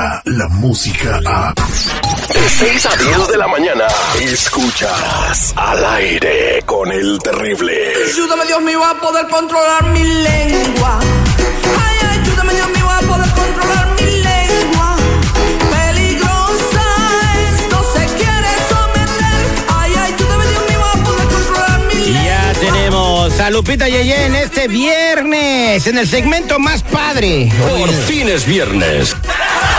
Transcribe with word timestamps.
llega 0.00 0.22
la 0.24 0.48
música 0.48 1.20
a... 1.26 1.52
De 1.54 2.48
6 2.48 2.86
a 2.86 2.96
10 2.96 3.28
de 3.28 3.36
la 3.36 3.48
mañana, 3.48 3.84
escuchas 4.22 5.52
al 5.56 5.84
aire 5.96 6.62
con 6.64 6.90
el 6.90 7.18
terrible. 7.18 7.72
Ayúdame 8.12 8.46
Dios 8.46 8.62
mío 8.62 8.84
a 8.84 8.94
poder 9.00 9.26
controlar 9.28 9.84
mi 9.90 10.02
lengua. 10.04 11.00
Ay, 11.00 12.18
ayúdame 12.18 12.54
Dios 12.54 12.68
mío 12.70 12.88
a 12.88 13.00
poder 13.00 13.30
controlar 13.30 13.88
mi 14.00 14.10
lengua. 14.22 14.96
Peligrosa 15.70 16.86
es, 17.44 17.70
no 17.72 17.82
se 17.92 18.06
quiere 18.14 18.52
someter. 18.68 19.40
Ay, 19.76 19.92
ayúdame 19.96 20.46
Dios 20.46 20.64
mío 20.68 20.80
a 20.84 21.04
poder 21.04 21.26
controlar 21.26 21.80
mi 21.80 21.94
Y 21.94 22.12
lengua. 22.12 22.24
ya 22.24 22.52
tenemos 22.60 23.40
a 23.40 23.50
Lupita 23.50 23.88
Yeye 23.88 24.26
en 24.26 24.36
este 24.36 24.68
viernes, 24.68 25.86
en 25.86 25.98
el 25.98 26.08
segmento 26.08 26.58
más 26.60 26.82
padre. 26.84 27.50
Por 27.76 27.90
fin 27.92 28.28
es 28.28 28.46
viernes. 28.46 29.16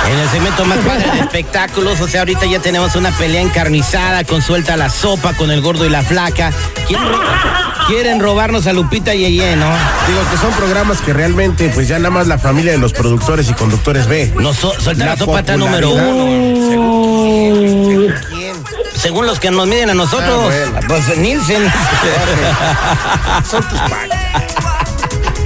En 0.10 0.18
el 0.20 0.30
segmento 0.30 0.66
más 0.66 0.78
padre 0.88 1.12
de 1.12 1.20
espectáculos, 1.22 2.00
o 2.02 2.08
sea, 2.08 2.22
ahorita 2.22 2.46
ya 2.46 2.60
tenemos 2.60 2.96
una 2.96 3.12
pelea 3.12 3.42
encarnizada 3.42 4.24
con 4.24 4.42
suelta 4.42 4.76
la 4.78 4.90
sopa, 4.90 5.34
con 5.34 5.52
el 5.52 5.62
gordo 5.62 5.86
y 5.86 5.90
la 5.90 6.02
flaca. 6.02 6.52
Quieren, 6.88 7.08
ro- 7.08 7.20
quieren 7.88 8.20
robarnos 8.20 8.68
a 8.68 8.74
Lupita 8.74 9.14
Yeye, 9.14 9.56
¿no? 9.56 9.66
Digo 10.08 10.22
que 10.32 10.38
son 10.38 10.52
programas 10.54 11.00
que 11.02 11.14
realmente, 11.14 11.70
pues 11.74 11.88
ya 11.88 11.98
nada 12.00 12.10
más 12.10 12.28
la 12.28 12.38
familia 12.38 12.72
de 12.74 12.78
los 12.80 12.94
productores 12.94 13.50
y 13.50 13.54
conductores 13.54 14.08
ve. 14.08 14.34
No, 14.36 14.54
so- 14.54 14.74
suelta 14.80 15.06
la, 15.06 15.18
sopa 15.18 15.40
está 15.40 15.56
número 15.58 15.92
uno. 15.92 16.70
Según 16.70 18.14
quién. 18.30 18.54
Según 18.96 19.26
los 19.26 19.40
que 19.40 19.50
nos 19.52 19.68
miden 19.68 19.90
a 19.92 19.94
nosotros, 19.94 20.30
Ah, 20.30 20.70
bueno. 20.72 20.88
pues 20.88 21.18
Nielsen. 21.18 21.64
Son 23.50 23.64
tus. 23.64 23.80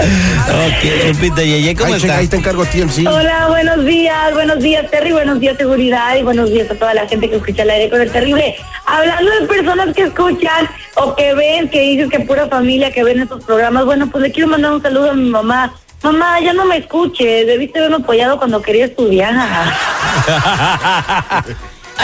Ok, 0.06 1.08
Lupita 1.08 1.42
Yeye, 1.44 1.76
¿cómo 1.76 1.94
Ay, 1.94 2.00
checa, 2.02 2.14
estás? 2.14 2.20
ahí 2.22 2.28
te 2.28 2.36
encargo 2.38 2.66
TMC. 2.66 3.08
Hola, 3.08 3.48
buenos 3.50 3.86
días, 3.86 4.34
buenos 4.34 4.60
días 4.60 4.90
Terry, 4.92 5.12
buenos 5.12 5.40
días 5.40 5.58
seguridad 5.58 6.16
y 6.16 6.24
buenos 6.24 6.50
días 6.52 6.70
a 6.72 6.76
toda 6.76 6.94
la 6.94 7.08
gente 7.08 7.30
que 7.30 7.36
escucha 7.38 7.64
el 7.64 7.70
aire 7.70 7.90
con 7.90 8.02
el 8.02 8.12
terrible. 8.12 8.56
Hablando 8.86 9.32
de 9.32 9.48
personas 9.48 9.96
que 9.96 10.04
escuchan 10.04 10.68
o 10.96 11.16
que 11.16 11.34
ven, 11.34 11.70
que 11.70 11.80
dices 11.82 12.10
que 12.10 12.20
pura 12.22 12.48
familia 12.48 12.92
que 12.92 13.04
ven 13.04 13.22
estos 13.22 13.44
programas, 13.44 13.86
bueno, 13.86 14.10
pues 14.10 14.24
le 14.24 14.32
quiero 14.32 14.50
mandar 14.50 14.74
un 14.74 14.82
saludo 14.82 15.12
a 15.12 15.14
mi 15.14 15.30
mamá. 15.30 15.74
Mamá, 16.04 16.40
ya 16.40 16.54
no 16.54 16.66
me 16.66 16.78
escuches, 16.78 17.48
debiste 17.48 17.80
haberme 17.80 17.98
apoyado 17.98 18.38
cuando 18.38 18.62
quería 18.62 18.86
estudiar. 18.86 19.34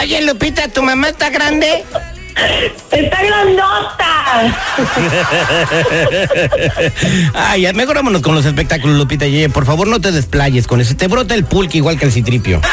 Oye, 0.00 0.22
Lupita, 0.22 0.66
¿tu 0.68 0.82
mamá 0.82 1.10
está 1.10 1.30
grande? 1.30 1.84
¡Está 2.90 3.22
grandota! 3.22 4.12
Ay, 7.34 7.62
ya, 7.62 7.72
mejor 7.72 7.96
vámonos 7.96 8.22
con 8.22 8.34
los 8.34 8.44
espectáculos, 8.44 8.96
Lupita 8.96 9.26
Yeye. 9.26 9.48
Por 9.48 9.64
favor, 9.64 9.88
no 9.88 10.00
te 10.00 10.12
desplayes 10.12 10.66
con 10.66 10.80
ese. 10.80 10.94
Te 10.94 11.08
brota 11.08 11.34
el 11.34 11.44
pulque 11.44 11.78
igual 11.78 11.98
que 11.98 12.06
el 12.06 12.12
citripio. 12.12 12.60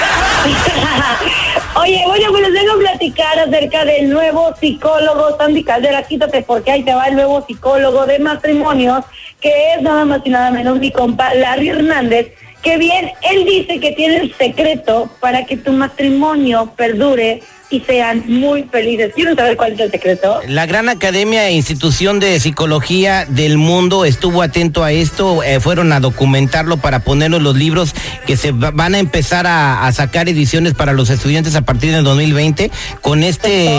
Oye, 1.75 2.03
oye, 2.07 2.25
pues 2.29 2.41
les 2.43 2.53
vengo 2.53 2.73
a 2.73 2.77
platicar 2.77 3.39
acerca 3.39 3.85
del 3.85 4.09
nuevo 4.09 4.53
psicólogo, 4.59 5.37
Sandy 5.37 5.63
Caldera, 5.63 6.03
quítate 6.03 6.41
porque 6.41 6.71
ahí 6.71 6.83
te 6.83 6.93
va 6.93 7.05
el 7.05 7.15
nuevo 7.15 7.45
psicólogo 7.45 8.05
de 8.05 8.19
matrimonios, 8.19 9.05
que 9.39 9.73
es 9.73 9.81
nada 9.81 10.03
más 10.03 10.21
y 10.25 10.29
nada 10.29 10.51
menos 10.51 10.79
mi 10.79 10.91
compa 10.91 11.33
Larry 11.33 11.69
Hernández, 11.69 12.33
que 12.61 12.77
bien, 12.77 13.11
él 13.21 13.45
dice 13.45 13.79
que 13.79 13.91
tiene 13.93 14.17
el 14.17 14.35
secreto 14.35 15.09
para 15.19 15.45
que 15.45 15.57
tu 15.57 15.71
matrimonio 15.71 16.73
perdure 16.75 17.41
y 17.71 17.81
sean 17.81 18.23
muy 18.27 18.63
felices. 18.63 19.13
¿Quieren 19.13 19.35
saber 19.35 19.55
cuál 19.55 19.73
es 19.73 19.79
el 19.79 19.91
secreto? 19.91 20.39
La 20.47 20.65
gran 20.65 20.89
academia 20.89 21.47
e 21.47 21.51
institución 21.53 22.19
de 22.19 22.39
psicología 22.39 23.25
del 23.29 23.57
mundo 23.59 24.05
estuvo 24.05 24.41
atento 24.41 24.83
a 24.83 24.91
esto, 24.91 25.43
eh, 25.43 25.59
fueron 25.59 25.93
a 25.93 25.99
documentarlo 25.99 26.77
para 26.77 26.99
ponerlo 27.01 27.37
en 27.37 27.43
los 27.43 27.55
libros 27.55 27.93
que 28.25 28.37
se 28.37 28.51
va- 28.51 28.71
van 28.71 28.95
a 28.95 28.99
empezar 28.99 29.45
a, 29.45 29.85
a 29.85 29.91
sacar 29.91 30.27
ediciones 30.29 30.73
para 30.73 30.93
los 30.93 31.11
estudiantes 31.11 31.55
a 31.55 31.61
partir 31.61 31.91
del 31.91 32.03
2020 32.03 32.71
con 33.01 33.21
este 33.23 33.69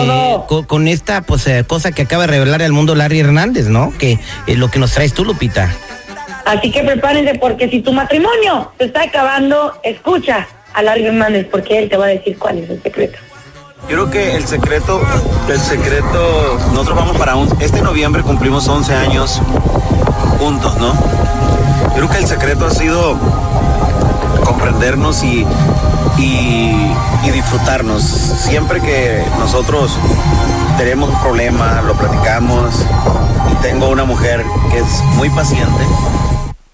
con, 0.68 0.86
esta 0.86 1.22
pues 1.22 1.44
eh, 1.48 1.64
cosa 1.66 1.90
que 1.90 2.02
acaba 2.02 2.22
de 2.28 2.32
revelar 2.32 2.62
al 2.62 2.72
mundo 2.72 2.94
Larry 2.94 3.18
Hernández, 3.18 3.66
¿no? 3.66 3.92
Que 3.98 4.18
es 4.46 4.56
lo 4.56 4.70
que 4.70 4.78
nos 4.78 4.92
traes 4.92 5.12
tú, 5.14 5.24
Lupita. 5.24 5.74
Así 6.44 6.70
que 6.70 6.82
prepárense 6.82 7.38
porque 7.38 7.68
si 7.68 7.80
tu 7.80 7.92
matrimonio 7.92 8.72
se 8.78 8.84
está 8.86 9.02
acabando, 9.02 9.74
escucha 9.82 10.46
a 10.74 10.82
Larry 10.82 11.06
Hernández 11.06 11.46
porque 11.50 11.78
él 11.78 11.88
te 11.88 11.96
va 11.96 12.06
a 12.06 12.08
decir 12.08 12.38
cuál 12.38 12.58
es 12.58 12.70
el 12.70 12.82
secreto. 12.82 13.18
Yo 13.88 13.96
creo 13.96 14.10
que 14.10 14.36
el 14.36 14.46
secreto, 14.46 15.00
el 15.48 15.58
secreto, 15.58 16.58
nosotros 16.72 16.96
vamos 16.96 17.16
para 17.16 17.34
un, 17.34 17.48
este 17.60 17.80
noviembre 17.80 18.22
cumplimos 18.22 18.68
11 18.68 18.94
años 18.94 19.40
juntos, 20.38 20.76
¿no? 20.78 20.92
Yo 21.88 21.94
creo 21.96 22.08
que 22.08 22.18
el 22.18 22.26
secreto 22.26 22.66
ha 22.66 22.70
sido 22.70 23.16
comprendernos 24.44 25.22
y, 25.24 25.46
y, 26.18 26.92
y 27.24 27.30
disfrutarnos. 27.30 28.02
Siempre 28.02 28.80
que 28.80 29.24
nosotros 29.38 29.98
tenemos 30.78 31.10
un 31.10 31.20
problema, 31.20 31.82
lo 31.82 31.94
platicamos 31.94 32.86
y 33.50 33.54
tengo 33.62 33.88
una 33.88 34.04
mujer 34.04 34.44
que 34.70 34.78
es 34.78 35.02
muy 35.16 35.30
paciente. 35.30 35.84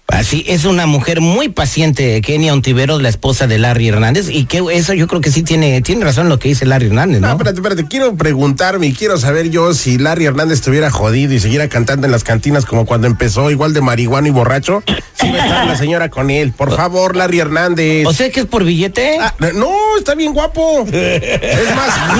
Así 0.07 0.45
es 0.47 0.63
una 0.63 0.85
mujer 0.85 1.19
muy 1.19 1.49
paciente, 1.49 2.21
Kenia 2.21 2.53
Ontiveros, 2.53 3.01
la 3.01 3.09
esposa 3.09 3.45
de 3.45 3.57
Larry 3.57 3.89
Hernández, 3.89 4.29
y 4.29 4.45
que 4.45 4.63
eso 4.71 4.93
yo 4.93 5.05
creo 5.05 5.19
que 5.19 5.31
sí 5.31 5.43
tiene, 5.43 5.81
tiene 5.81 6.05
razón 6.05 6.29
lo 6.29 6.39
que 6.39 6.47
dice 6.47 6.65
Larry 6.65 6.87
Hernández, 6.87 7.19
No, 7.19 7.27
¿no? 7.27 7.33
espérate, 7.33 7.57
espérate, 7.57 7.85
quiero 7.87 8.15
preguntarme 8.15 8.87
y 8.87 8.93
quiero 8.93 9.17
saber 9.17 9.49
yo 9.49 9.73
si 9.73 9.97
Larry 9.97 10.25
Hernández 10.25 10.59
estuviera 10.59 10.89
jodido 10.91 11.33
y 11.33 11.39
siguiera 11.41 11.67
cantando 11.67 12.05
en 12.07 12.11
las 12.13 12.23
cantinas 12.23 12.65
como 12.65 12.85
cuando 12.85 13.05
empezó, 13.05 13.51
igual 13.51 13.73
de 13.73 13.81
marihuano 13.81 14.27
y 14.27 14.31
borracho, 14.31 14.81
si 15.13 15.29
va 15.29 15.35
a 15.41 15.45
estar 15.45 15.67
la 15.67 15.77
señora 15.77 16.09
con 16.09 16.29
él. 16.31 16.53
Por 16.53 16.73
favor, 16.73 17.15
Larry 17.17 17.39
Hernández. 17.39 18.07
O 18.07 18.13
sea 18.13 18.29
que 18.31 18.39
es 18.39 18.45
por 18.45 18.63
billete. 18.63 19.17
Ah, 19.19 19.33
no, 19.55 19.69
está 19.99 20.15
bien 20.15 20.33
guapo. 20.33 20.85
Es 20.89 21.75
más, 21.75 22.17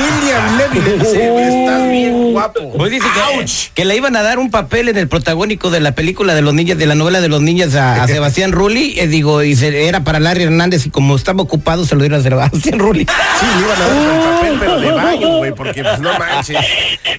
estás 1.01 1.89
bien 1.89 2.31
guapo. 2.33 2.71
Pues 2.77 2.91
dice 2.91 3.05
que, 3.05 3.45
que 3.73 3.85
le 3.85 3.95
iban 3.95 4.15
a 4.15 4.21
dar 4.21 4.39
un 4.39 4.49
papel 4.51 4.89
en 4.89 4.97
el 4.97 5.07
protagónico 5.07 5.69
de 5.69 5.79
la 5.79 5.93
película 5.93 6.35
de 6.35 6.41
los 6.41 6.53
niños, 6.53 6.77
de 6.77 6.85
la 6.85 6.95
novela 6.95 7.21
de 7.21 7.27
los 7.29 7.41
niños 7.41 7.75
a, 7.75 8.03
a 8.03 8.07
Sebastián 8.07 8.51
Rulli, 8.51 8.99
eh, 8.99 9.07
digo, 9.07 9.43
y 9.43 9.55
se- 9.55 9.88
era 9.88 10.03
para 10.03 10.19
Larry 10.19 10.43
Hernández 10.43 10.85
y 10.85 10.89
como 10.89 11.15
estaba 11.15 11.41
ocupado 11.43 11.85
se 11.85 11.95
lo 11.95 12.01
dieron 12.01 12.19
a 12.19 12.23
Sebastián 12.23 12.79
Rulli. 12.79 13.05
Sí, 13.39 13.45
le 13.55 13.65
iban 13.65 13.81
a 13.81 13.88
dar 13.88 14.15
el 14.15 14.21
papel, 14.21 14.57
pero 14.59 14.79
güey, 15.52 15.56
porque 15.56 15.84
pues 15.84 16.00
no 16.00 16.18
manches. 16.18 16.58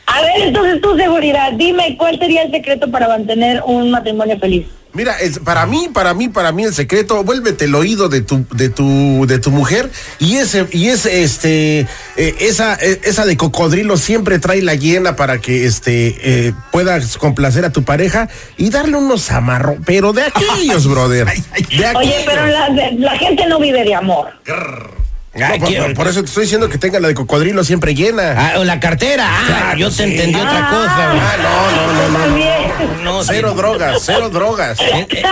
A 0.06 0.22
ver, 0.22 0.42
entonces 0.42 0.80
tu 0.80 0.96
seguridad, 0.96 1.52
dime 1.52 1.96
cuál 1.96 2.18
sería 2.18 2.42
el 2.42 2.50
secreto 2.50 2.90
para 2.90 3.08
mantener 3.08 3.62
un 3.64 3.90
matrimonio 3.90 4.38
feliz. 4.38 4.66
Mira, 4.94 5.18
es, 5.20 5.38
para 5.38 5.66
mí, 5.66 5.90
para 5.92 6.14
mí, 6.14 6.28
para 6.28 6.50
mí 6.50 6.64
el 6.64 6.72
secreto, 6.72 7.22
vuélvete 7.22 7.66
el 7.66 7.74
oído 7.74 8.08
de 8.08 8.22
tu, 8.22 8.46
de 8.52 8.70
tu, 8.70 9.26
de 9.26 9.38
tu 9.38 9.50
mujer 9.50 9.90
y 10.18 10.36
ese, 10.36 10.66
y 10.72 10.88
ese, 10.88 11.22
este, 11.22 11.80
eh, 12.16 12.34
esa, 12.40 12.74
eh, 12.74 13.00
esa 13.04 13.26
de 13.26 13.36
cocodrilo 13.36 13.98
siempre 13.98 14.38
trae 14.38 14.62
la 14.62 14.74
llena 14.76 15.14
para 15.14 15.38
que, 15.38 15.66
este, 15.66 16.16
eh, 16.22 16.52
puedas 16.72 17.18
complacer 17.18 17.66
a 17.66 17.70
tu 17.70 17.84
pareja 17.84 18.28
y 18.56 18.70
darle 18.70 18.96
unos 18.96 19.30
amarros, 19.30 19.76
pero 19.84 20.14
de 20.14 20.22
aquellos, 20.26 20.88
brother. 20.88 21.26
De 21.26 21.96
Oye, 21.96 22.22
pero 22.24 22.46
la, 22.46 22.70
la 22.96 23.18
gente 23.18 23.46
no 23.46 23.60
vive 23.60 23.84
de 23.84 23.94
amor. 23.94 24.30
No, 24.46 24.97
Ay, 25.34 25.58
por, 25.60 25.68
quiero- 25.68 25.84
por- 25.86 25.94
por 25.94 26.08
eso 26.08 26.20
te 26.20 26.26
estoy 26.26 26.44
diciendo 26.44 26.68
que 26.68 26.78
tenga 26.78 26.98
la 27.00 27.08
de 27.08 27.14
cocodrilo 27.14 27.62
siempre 27.64 27.94
llena. 27.94 28.34
Ah, 28.36 28.58
o 28.58 28.64
la 28.64 28.80
cartera. 28.80 29.26
Ah, 29.28 29.74
yo 29.76 29.90
te 29.90 30.04
entendí 30.04 30.34
otra 30.38 30.68
cosa. 30.70 31.12
Ah, 31.12 31.36
no, 31.42 31.92
no, 31.92 32.08
no, 32.08 32.26
no. 32.26 33.02
No, 33.04 33.24
Cero 33.24 33.50
sí. 33.52 33.56
drogas, 33.56 34.02
cero 34.04 34.30
drogas. 34.30 34.80
Eh, 34.80 35.06
eh, 35.10 35.22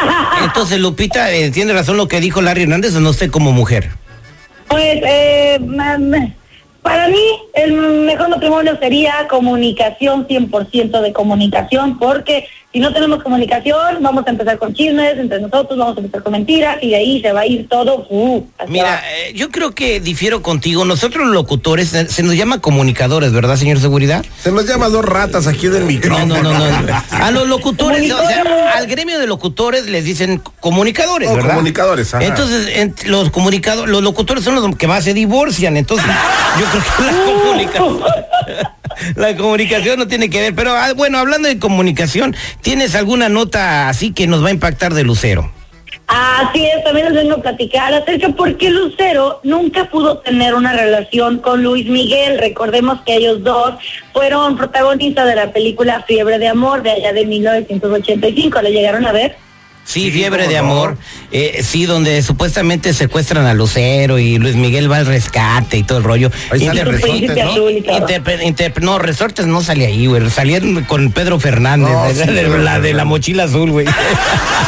Entonces, 0.45 0.79
Lupita, 0.79 1.31
eh, 1.33 1.51
¿tiene 1.51 1.73
razón 1.73 1.97
lo 1.97 2.09
que 2.09 2.21
dijo 2.21 2.41
Larry 2.43 2.63
Hernández 2.63 2.95
o 2.97 3.01
no 3.01 3.13
sé 3.13 3.31
como 3.31 3.53
mujer? 3.53 3.91
Pues, 4.69 4.99
eh, 5.05 5.59
para 6.87 7.09
mí, 7.09 7.19
el 7.55 7.73
mejor 7.73 8.29
matrimonio 8.29 8.79
sería 8.81 9.27
comunicación, 9.29 10.27
100% 10.29 11.01
de 11.01 11.13
comunicación, 11.13 11.99
porque 11.99 12.47
si 12.73 12.81
no 12.81 12.93
tenemos 12.93 13.23
comunicación, 13.23 14.03
vamos 14.03 14.25
a 14.27 14.31
empezar 14.31 14.59
con 14.59 14.75
chismes 14.75 15.19
entre 15.19 15.41
nosotros, 15.41 15.79
vamos 15.79 15.97
a 15.97 16.01
empezar 16.01 16.23
con 16.23 16.33
mentiras, 16.33 16.77
y 16.83 16.91
de 16.91 16.97
ahí 16.97 17.21
se 17.23 17.33
va 17.33 17.41
a 17.41 17.47
ir 17.47 17.69
todo. 17.69 18.07
uh, 18.11 18.45
Mira, 18.69 19.03
eh, 19.17 19.33
yo 19.35 19.51
creo 19.51 19.75
que 19.75 19.99
difiero 19.99 20.43
contigo. 20.43 20.85
Nosotros 20.85 21.25
los 21.27 21.35
locutores 21.35 21.93
eh, 21.95 22.07
se 22.09 22.23
nos 22.23 22.35
llama 22.37 22.61
comunicadores, 22.61 23.33
¿verdad, 23.33 23.57
señor 23.57 23.81
Seguridad? 23.81 24.25
Se 24.43 24.53
nos 24.53 24.67
llama 24.67 24.89
dos 24.91 25.05
ratas 25.05 25.47
aquí 25.47 25.69
del 25.69 25.81
No, 25.83 25.87
micrófono. 25.87 26.43
no, 26.43 26.53
no, 26.53 26.83
no. 26.83 27.03
A 27.11 27.31
los 27.31 27.49
locutores, 27.49 28.13
o 28.13 28.19
sea, 28.27 28.45
al 28.77 28.87
gremio 28.87 29.19
de 29.19 29.27
locutores 29.27 29.87
les 29.87 30.05
dicen 30.05 30.43
comunicadores, 30.61 31.29
Oh, 31.31 31.35
¿verdad? 31.35 31.51
comunicadores, 31.55 32.13
ajá. 32.15 32.25
Entonces, 32.25 32.69
ent- 32.77 33.05
los 33.07 33.31
comunicadores, 33.31 33.91
los 33.91 34.03
locutores 34.03 34.45
son 34.45 34.55
los 34.55 34.77
que 34.77 34.87
más 34.87 35.03
se 35.05 35.15
divorcian. 35.15 35.77
Entonces, 35.79 36.07
yo 36.59 36.67
creo 36.67 36.83
que 36.97 37.03
la 37.05 37.25
comunicación, 37.43 38.01
la 39.17 39.37
comunicación 39.37 39.99
no 39.99 40.09
tiene 40.09 40.31
que 40.31 40.41
ver. 40.41 40.55
Pero 40.55 40.73
ah, 40.73 40.93
bueno, 40.95 41.19
hablando 41.19 41.49
de 41.49 41.59
comunicación, 41.59 42.35
¿tienes 42.63 42.95
alguna 42.95 43.29
nota 43.29 43.89
así 43.89 44.13
que 44.13 44.27
nos 44.27 44.45
va 44.45 44.49
a 44.49 44.53
impactar 44.53 44.95
de 44.95 45.05
Lucero? 45.05 45.53
Así 46.09 46.65
es, 46.65 46.85
también 46.85 47.07
les 47.07 47.25
vengo 47.25 47.35
a 47.35 47.43
platicar 47.43 47.93
acerca 47.93 48.29
por 48.29 48.57
qué 48.57 48.71
Lucero 48.71 49.41
nunca 49.43 49.87
pudo 49.87 50.19
tener 50.19 50.55
una 50.55 50.73
relación 50.73 51.39
con 51.39 51.65
Luis 51.65 51.87
Miguel. 51.87 52.39
Recordemos 52.39 53.01
que 53.05 53.17
ellos 53.17 53.43
dos 53.43 53.75
fueron 54.13 54.57
protagonistas 54.57 55.27
de 55.27 55.35
la 55.35 55.53
película 55.53 56.05
Fiebre 56.07 56.39
de 56.39 56.47
Amor 56.47 56.83
de 56.83 56.93
allá 56.93 57.13
de 57.13 57.27
1985. 57.27 58.63
¿Le 58.63 58.71
llegaron 58.71 59.05
a 59.05 59.13
ver? 59.13 59.37
Sí, 59.87 60.11
fiebre 60.11 60.49
de 60.49 60.59
amor. 60.59 60.99
Eh, 61.31 61.63
sí, 61.63 61.87
donde 61.87 62.21
supuestamente 62.21 62.93
secuestran 62.93 63.47
a 63.47 63.55
Lucero 63.55 64.19
y 64.19 64.37
Luis 64.37 64.57
Miguel 64.57 64.91
va 64.91 64.97
al 64.97 65.07
rescate 65.07 65.77
y 65.79 65.85
todo 65.85 65.99
el 65.99 66.05
rollo. 66.05 66.31
Ahí 66.51 66.67
sale 66.67 66.85
Resortes, 66.85 68.83
¿no? 68.83 68.99
Resortes 68.99 69.47
no 69.47 69.63
sale 69.63 69.87
ahí, 69.87 70.07
güey. 70.07 70.29
Salieron 70.29 70.83
con 70.85 71.13
Pedro 71.13 71.39
Fernández, 71.39 71.93
No, 71.93 72.03
¿verdad? 72.03 72.25
sí, 72.27 72.33
de, 72.33 72.43
Pedro 72.43 72.59
la, 72.59 72.81
de 72.81 72.95
la 72.95 73.05
mochila 73.05 73.45
azul, 73.45 73.71
güey. 73.71 73.87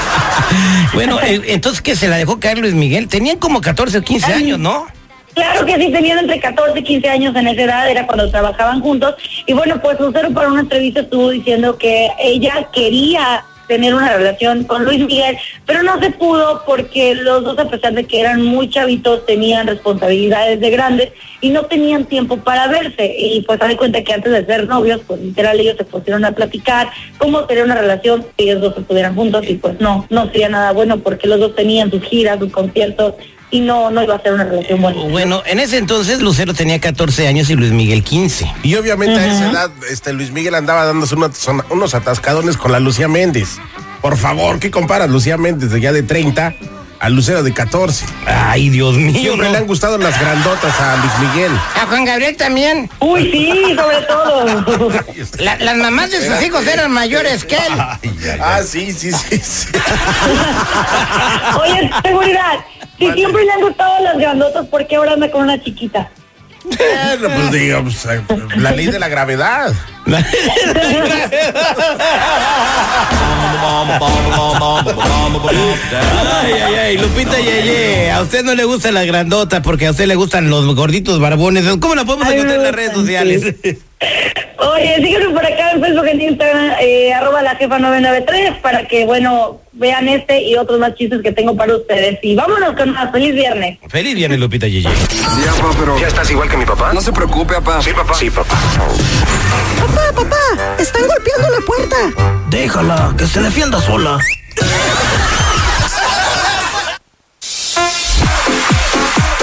bueno, 0.94 1.20
eh, 1.20 1.42
entonces 1.48 1.82
que 1.82 1.96
se 1.96 2.06
la 2.06 2.16
dejó 2.16 2.38
caer 2.38 2.58
Luis 2.58 2.74
Miguel. 2.74 3.08
Tenían 3.08 3.38
como 3.38 3.60
14 3.60 3.98
o 3.98 4.02
15 4.02 4.32
años, 4.32 4.58
¿no? 4.60 4.86
Claro 5.34 5.66
que 5.66 5.74
sí, 5.76 5.90
tenían 5.92 6.18
entre 6.18 6.38
14 6.38 6.78
y 6.78 6.82
15 6.82 7.08
años 7.08 7.36
en 7.36 7.48
esa 7.48 7.62
edad, 7.62 7.90
era 7.90 8.06
cuando 8.06 8.30
trabajaban 8.30 8.80
juntos. 8.80 9.16
Y 9.46 9.52
bueno, 9.52 9.80
pues 9.82 9.98
Lucero 9.98 10.30
para 10.32 10.48
una 10.48 10.60
entrevista 10.60 11.00
estuvo 11.00 11.30
diciendo 11.30 11.76
que 11.76 12.08
ella 12.20 12.68
quería 12.72 13.44
tener 13.68 13.94
una 13.94 14.12
relación 14.16 14.64
con 14.64 14.84
Luis 14.84 15.06
Miguel, 15.06 15.38
pero 15.66 15.82
no 15.82 16.00
se 16.00 16.10
pudo 16.10 16.64
porque 16.66 17.14
los 17.14 17.44
dos, 17.44 17.58
a 17.58 17.68
pesar 17.68 17.92
de 17.92 18.04
que 18.04 18.20
eran 18.20 18.42
muy 18.42 18.68
chavitos, 18.68 19.24
tenían 19.26 19.66
responsabilidades 19.66 20.58
de 20.58 20.70
grandes 20.70 21.12
y 21.40 21.50
no 21.50 21.66
tenían 21.66 22.06
tiempo 22.06 22.38
para 22.38 22.66
verse. 22.66 23.14
Y 23.16 23.42
pues 23.42 23.60
se 23.64 23.76
cuenta 23.76 24.02
que 24.02 24.14
antes 24.14 24.32
de 24.32 24.46
ser 24.46 24.66
novios, 24.66 25.02
pues 25.06 25.20
literal 25.20 25.60
ellos 25.60 25.76
se 25.76 25.84
pusieron 25.84 26.24
a 26.24 26.32
platicar 26.32 26.90
cómo 27.18 27.46
sería 27.46 27.64
una 27.64 27.76
relación 27.76 28.26
si 28.36 28.44
ellos 28.44 28.60
dos 28.60 28.76
estuvieran 28.76 29.14
juntos 29.14 29.48
y 29.48 29.54
pues 29.54 29.78
no, 29.80 30.06
no 30.10 30.26
sería 30.26 30.48
nada 30.48 30.72
bueno 30.72 30.98
porque 30.98 31.28
los 31.28 31.38
dos 31.38 31.54
tenían 31.54 31.90
sus 31.90 32.02
giras, 32.02 32.38
sus 32.38 32.50
conciertos 32.50 33.14
y 33.50 33.60
no, 33.60 33.90
no 33.90 34.02
iba 34.02 34.14
a 34.16 34.20
ser 34.22 34.34
una 34.34 34.44
relación 34.44 34.80
buena. 34.82 35.00
Bueno, 35.04 35.42
en 35.46 35.58
ese 35.58 35.78
entonces 35.78 36.20
Lucero 36.20 36.52
tenía 36.54 36.78
14 36.80 37.26
años 37.28 37.48
y 37.50 37.54
Luis 37.54 37.72
Miguel 37.72 38.02
15. 38.04 38.50
Y 38.62 38.74
obviamente 38.74 39.18
a 39.18 39.26
esa 39.26 39.50
edad, 39.50 39.70
este 39.90 40.12
Luis 40.12 40.30
Miguel 40.32 40.54
andaba 40.54 40.84
dándose 40.84 41.14
unos, 41.14 41.36
son- 41.36 41.64
unos 41.70 41.94
atascadones 41.94 42.56
con 42.56 42.72
la 42.72 42.80
Lucía 42.80 43.08
Méndez. 43.08 43.58
Por 44.02 44.16
favor, 44.16 44.58
¿qué 44.58 44.70
comparas 44.70 45.08
Lucía 45.10 45.36
Méndez 45.38 45.70
de 45.70 45.80
ya 45.80 45.92
de 45.92 46.02
30 46.02 46.54
a 47.00 47.08
Lucero 47.08 47.42
de 47.42 47.52
14? 47.54 48.04
Ay, 48.26 48.68
Dios 48.70 48.94
mío. 48.96 49.18
Siempre 49.20 49.46
no. 49.46 49.52
le 49.52 49.58
han 49.58 49.66
gustado 49.66 49.98
las 49.98 50.18
grandotas 50.20 50.78
a 50.80 50.96
Luis 50.96 51.12
Miguel. 51.32 51.52
A 51.80 51.86
Juan 51.86 52.04
Gabriel 52.04 52.36
también. 52.36 52.90
Uy, 53.00 53.30
sí, 53.32 53.74
sobre 53.76 54.02
todo. 54.02 54.90
La- 55.38 55.56
las 55.58 55.76
mamás 55.76 56.10
de 56.10 56.26
sus 56.28 56.42
hijos 56.44 56.66
eran 56.66 56.90
mayores 56.92 57.44
que 57.44 57.56
él. 57.56 57.72
Ah, 58.40 58.60
sí, 58.64 58.92
sí, 58.92 59.10
sí. 59.12 59.38
sí. 59.42 59.68
Oye, 61.60 61.90
seguridad, 62.02 62.58
si 62.98 63.12
siempre 63.12 63.44
le 63.44 63.52
han 63.52 63.60
gustado 63.60 64.02
las 64.02 64.18
grandotas, 64.18 64.66
¿por 64.66 64.86
qué 64.86 64.96
ahora 64.96 65.12
anda 65.12 65.30
con 65.30 65.42
una 65.42 65.62
chiquita? 65.62 66.10
Bueno, 66.64 67.34
pues 67.34 67.52
digamos, 67.52 68.04
eh, 68.06 68.20
la 68.56 68.72
ley 68.72 68.86
de 68.86 68.98
la 68.98 69.08
gravedad. 69.08 69.72
Ay, 76.42 76.52
ay, 76.52 76.74
ay, 76.74 76.98
Lupita 76.98 77.38
Yeye, 77.38 78.10
a 78.10 78.22
usted 78.22 78.44
no 78.44 78.54
le 78.54 78.64
gustan 78.64 78.94
las 78.94 79.06
grandotas 79.06 79.60
porque 79.60 79.86
a 79.86 79.90
usted 79.90 80.06
le 80.06 80.14
gustan 80.14 80.50
los 80.50 80.74
gorditos 80.74 81.20
barbones. 81.20 81.64
¿Cómo 81.80 81.94
la 81.94 82.04
podemos 82.04 82.28
Ay, 82.28 82.34
encontrar 82.34 82.58
en 82.58 82.64
las 82.64 82.74
redes 82.74 82.92
sociales? 82.92 83.54
Oye, 84.58 84.96
síguenos 84.96 85.32
por 85.32 85.44
acá 85.44 85.72
en 85.72 85.80
Facebook, 85.80 86.06
en 86.06 86.20
Instagram, 86.20 86.72
eh, 86.80 87.12
arroba 87.12 87.42
la 87.42 87.56
jefa 87.56 87.78
993, 87.78 88.60
para 88.60 88.86
que, 88.86 89.04
bueno, 89.06 89.60
vean 89.72 90.08
este 90.08 90.42
y 90.42 90.56
otros 90.56 90.78
más 90.78 90.94
chistes 90.94 91.22
que 91.22 91.32
tengo 91.32 91.56
para 91.56 91.76
ustedes. 91.76 92.18
Y 92.22 92.34
vámonos 92.34 92.74
con 92.74 92.92
más. 92.92 93.10
Feliz 93.12 93.34
viernes. 93.34 93.78
Feliz 93.88 94.14
viernes, 94.14 94.38
Lupita 94.38 94.66
Yeye. 94.66 94.82
Ya, 94.82 95.52
papá, 95.60 95.76
pero... 95.78 95.98
¿Ya 95.98 96.08
estás 96.08 96.30
igual 96.30 96.48
que 96.48 96.56
mi 96.56 96.66
papá? 96.66 96.92
No 96.92 97.00
se 97.00 97.12
preocupe, 97.12 97.54
papá. 97.54 97.82
Sí, 97.82 97.90
papá. 97.92 98.14
Sí, 98.14 98.30
papá. 98.30 98.56
Papá, 99.80 100.02
papá, 100.14 100.76
están 100.78 101.02
golpeando 101.06 101.48
la 101.50 101.66
puerta. 101.66 101.96
Déjala, 102.50 103.14
que 103.16 103.26
se 103.26 103.40
defienda 103.40 103.80
sola. 103.80 104.18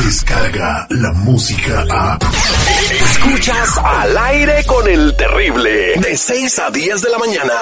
Descarga 0.05 0.87
la 0.91 1.12
música 1.12 1.85
a... 1.91 2.19
Escuchas 3.05 3.79
al 3.83 4.19
aire 4.19 4.65
con 4.67 4.87
el 4.87 5.17
terrible. 5.17 5.95
De 5.97 6.15
6 6.17 6.59
a 6.59 6.71
10 6.71 7.01
de 7.01 7.11
la 7.11 7.19
mañana. 7.19 7.55